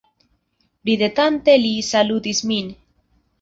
[0.89, 2.73] Ridetante li salutis min.